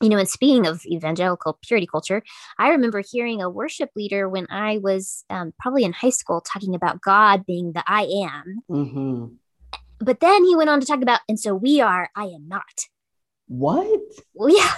[0.00, 2.22] you know, and speaking of evangelical purity culture,
[2.58, 6.74] I remember hearing a worship leader when I was um, probably in high school talking
[6.74, 8.62] about God being the I am.
[8.70, 9.36] Mhm.
[9.98, 12.86] But then he went on to talk about, and so we are, I am not.
[13.46, 14.00] What?
[14.32, 14.72] Well, yeah.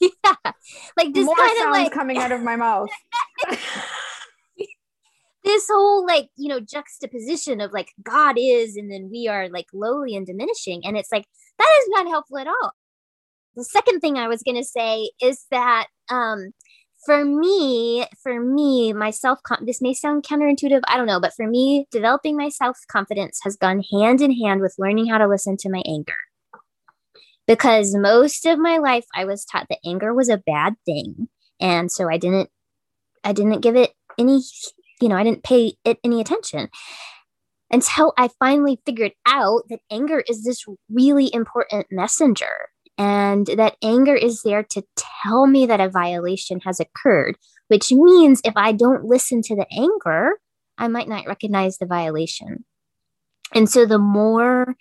[0.00, 0.52] yeah.
[0.96, 2.88] Like this More kind of sounds like coming out of my mouth.
[5.44, 9.66] this whole like, you know, juxtaposition of like God is, and then we are like
[9.74, 10.86] lowly and diminishing.
[10.86, 11.26] And it's like,
[11.58, 12.72] that is not helpful at all.
[13.54, 16.52] The second thing I was going to say is that, um,
[17.04, 21.46] for me, for me, my self this may sound counterintuitive, I don't know, but for
[21.46, 25.56] me, developing my self confidence has gone hand in hand with learning how to listen
[25.58, 26.14] to my anger.
[27.46, 31.28] Because most of my life, I was taught that anger was a bad thing,
[31.60, 32.50] and so I didn't,
[33.24, 34.40] I didn't give it any,
[35.00, 36.68] you know, I didn't pay it any attention
[37.70, 44.14] until I finally figured out that anger is this really important messenger and that anger
[44.14, 47.36] is there to tell me that a violation has occurred,
[47.68, 50.38] which means if I don't listen to the anger,
[50.78, 52.64] I might not recognize the violation.
[53.54, 54.74] And so the more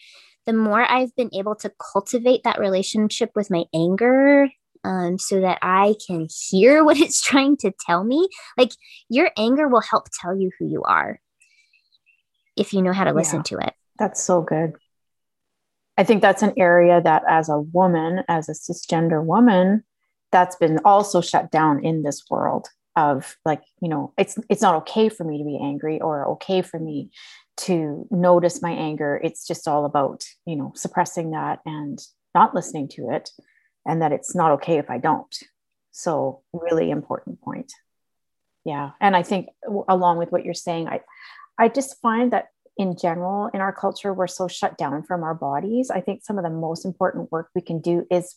[0.48, 4.50] the more I've been able to cultivate that relationship with my anger
[4.84, 8.72] um, so that I can hear what it's trying to tell me, like
[9.10, 11.20] your anger will help tell you who you are
[12.58, 13.58] if you know how to listen Yeah.
[13.58, 13.74] to it.
[14.00, 14.74] That's so good.
[16.02, 19.84] I think that's an area that, as a woman, as a cisgender woman,
[20.32, 24.74] that's been also shut down in this world of like, you know, it's it's not
[24.78, 27.12] okay for me to be angry or okay for me
[27.58, 29.22] to notice my anger.
[29.24, 32.00] It's just all about, you know, suppressing that and
[32.34, 33.30] not listening to it,
[33.86, 35.36] and that it's not okay if I don't.
[35.92, 37.74] So, really important point.
[38.66, 39.50] Yeah, and I think
[39.88, 41.02] along with what you're saying, I
[41.60, 42.48] I just find that
[42.78, 45.90] in general in our culture we're so shut down from our bodies.
[45.90, 48.36] I think some of the most important work we can do is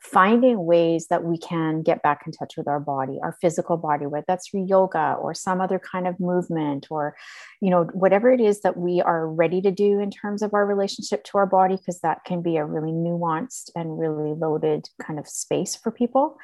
[0.00, 4.04] finding ways that we can get back in touch with our body our physical body
[4.04, 7.16] whether that's through yoga or some other kind of movement or
[7.62, 10.66] you know whatever it is that we are ready to do in terms of our
[10.66, 15.18] relationship to our body because that can be a really nuanced and really loaded kind
[15.18, 16.36] of space for people.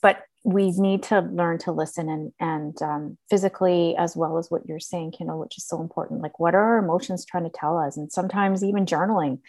[0.00, 4.66] But we need to learn to listen and and um, physically as well as what
[4.66, 6.22] you're saying Kyndall, which is so important.
[6.22, 7.96] Like what are our emotions trying to tell us?
[7.96, 9.40] And sometimes even journaling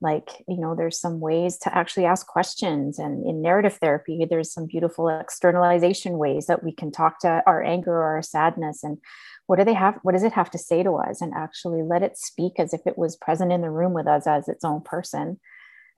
[0.00, 4.52] like you know there's some ways to actually ask questions and in narrative therapy there's
[4.52, 8.84] some beautiful externalization ways that we can talk to our anger or our sadness.
[8.84, 8.98] And
[9.46, 11.20] what do they have what does it have to say to us?
[11.20, 14.26] And actually let it speak as if it was present in the room with us
[14.26, 15.40] as its own person.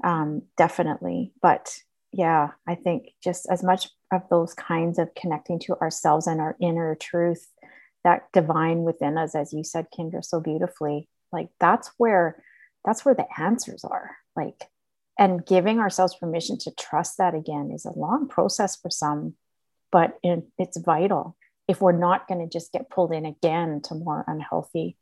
[0.03, 1.33] Um, definitely.
[1.43, 1.77] But
[2.13, 6.57] yeah, I think just as much of those kinds of connecting to ourselves and our
[6.61, 7.47] inner truth,
[8.05, 12.43] that divine within us, as you said, Kyndra, so beautifully, like that's where
[12.85, 14.17] that's where the answers are.
[14.35, 14.69] Like,
[15.19, 19.35] and giving ourselves permission to trust that again is a long process for some,
[19.93, 21.37] but it, it's vital
[21.69, 24.97] if we're not going to just get pulled in again to more unhealthy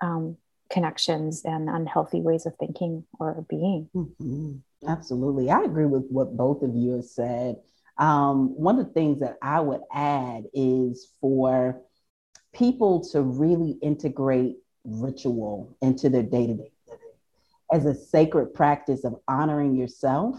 [0.00, 0.36] um,
[0.70, 3.90] connections and unhealthy ways of thinking or being.
[3.94, 4.56] Mm-hmm.
[4.86, 5.50] Absolutely.
[5.50, 7.56] I agree with what both of you have said.
[7.98, 11.82] Um, one of the things that I would add is for
[12.54, 16.72] people to really integrate ritual into their day to day
[17.72, 20.36] as a sacred practice of honoring yourself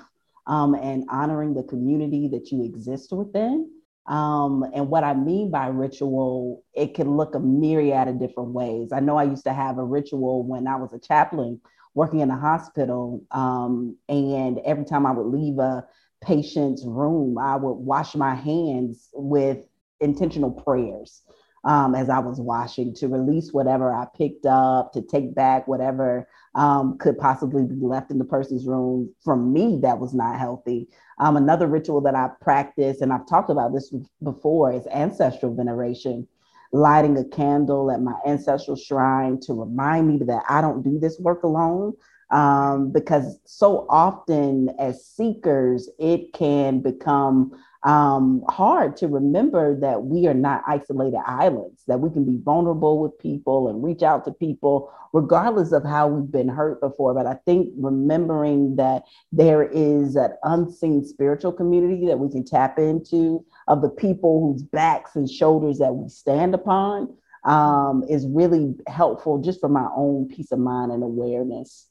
[0.47, 3.69] um, and honoring the community that you exist within.
[4.07, 8.91] Um, and what I mean by ritual, it can look a myriad of different ways.
[8.91, 11.61] I know I used to have a ritual when I was a chaplain
[11.93, 13.23] working in a hospital.
[13.31, 15.85] Um, and every time I would leave a
[16.21, 19.65] patient's room, I would wash my hands with
[19.99, 21.21] intentional prayers
[21.63, 26.27] um, as I was washing to release whatever I picked up, to take back whatever
[26.55, 30.87] um, could possibly be left in the person's room from me that was not healthy.
[31.19, 36.27] Um, another ritual that I practice, and I've talked about this before, is ancestral veneration.
[36.73, 41.19] Lighting a candle at my ancestral shrine to remind me that I don't do this
[41.19, 41.93] work alone.
[42.31, 47.51] Um, because so often as seekers, it can become
[47.83, 52.99] um, hard to remember that we are not isolated islands, that we can be vulnerable
[52.99, 57.13] with people and reach out to people, regardless of how we've been hurt before.
[57.13, 62.77] But I think remembering that there is an unseen spiritual community that we can tap
[62.77, 67.13] into of the people whose backs and shoulders that we stand upon
[67.45, 71.87] um, is really helpful just for my own peace of mind and awareness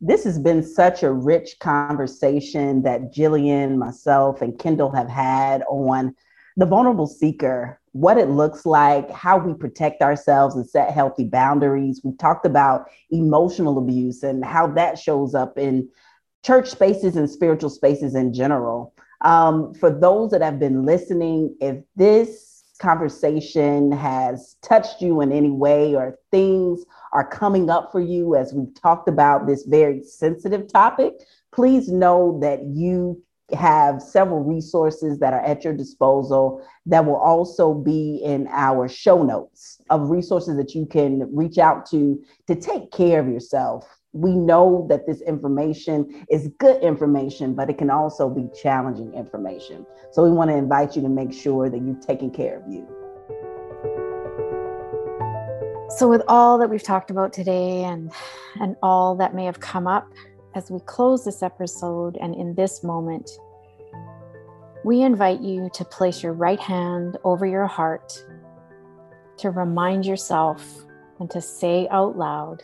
[0.00, 6.14] this has been such a rich conversation that Gillian, myself, and Kyndall have had on
[6.56, 12.00] the vulnerable seeker, what it looks like, how we protect ourselves and set healthy boundaries.
[12.04, 15.88] We talked about emotional abuse and how that shows up in
[16.44, 18.94] church spaces and spiritual spaces in general.
[19.22, 22.47] Um, for those that have been listening, if this
[22.78, 28.52] conversation has touched you in any way or things are coming up for you as
[28.52, 31.14] we've talked about this very sensitive topic,
[31.52, 33.22] please know that you
[33.56, 39.22] have several resources that are at your disposal that will also be in our show
[39.22, 44.34] notes of resources that you can reach out to to take care of yourself we
[44.34, 49.84] know that this information is good information, but it can also be challenging information.
[50.12, 52.86] So we want to invite you to make sure that you're taking care of you.
[55.90, 58.12] So with all that we've talked about today and
[58.60, 60.08] and all that may have come up
[60.54, 63.30] as we close this episode and in this moment,
[64.84, 68.12] we invite you to place your right hand over your heart
[69.38, 70.84] to remind yourself
[71.20, 72.62] and to say out loud,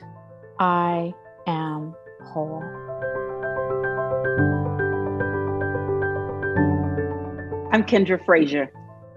[0.59, 1.15] I
[1.47, 2.63] am whole.
[7.73, 8.73] I'm Kyndra Frazier.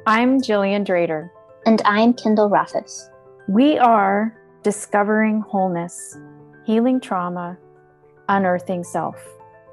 [0.06, 1.30] I'm Gillian Drader.
[1.66, 3.10] And I'm Kyndall Rothaus.
[3.48, 6.18] We are discovering wholeness,
[6.66, 7.58] healing trauma,
[8.30, 9.16] unearthing self.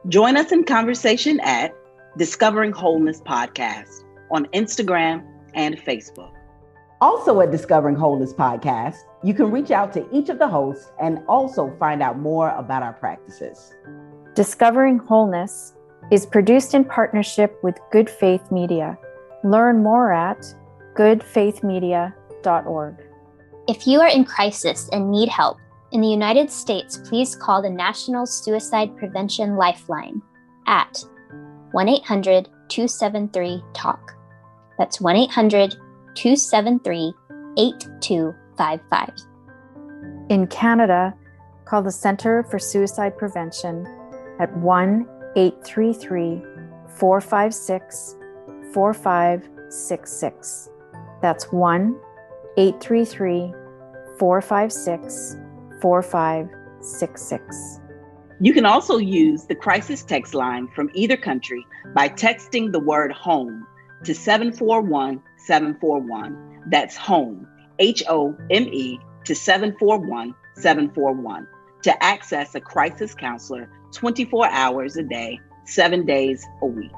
[0.09, 1.75] Join us in conversation at
[2.19, 5.25] Discovering Wholeness Podcast on Instagram
[5.55, 6.33] and Facebook.
[7.01, 11.21] Also, at Discovering Wholeness Podcast, you can reach out to each of the hosts and
[11.27, 13.73] also find out more about our practices.
[14.35, 15.73] Discovering Wholeness
[16.11, 18.99] is produced in partnership with Good Faith Media.
[19.43, 20.45] Learn more at
[20.95, 22.97] goodfaithmedia.org.
[23.67, 25.57] If you are in crisis and need help,
[25.93, 30.21] in the United States, please call the National Suicide Prevention Lifeline
[30.67, 31.03] at
[31.73, 34.13] 1 800 273 TALK.
[34.77, 35.77] That's 1 800
[36.15, 37.15] 273
[37.57, 38.44] 8255.
[40.29, 41.15] In Canada,
[41.65, 43.87] call the Centre for Suicide Prevention
[44.41, 46.43] at 1 833
[46.99, 48.17] 456
[48.73, 50.71] 4566.
[51.23, 51.97] That's 1
[52.57, 53.53] 833
[54.19, 55.37] 456
[55.81, 57.81] 4566.
[58.41, 63.13] You can also use the crisis text line from either country by texting the word
[63.13, 63.65] home
[64.05, 66.63] to 741 741.
[66.71, 67.47] That's home,
[67.79, 71.49] H O M E, to 741 741
[71.83, 76.91] to access a crisis counselor 24 hours a day, seven days a week.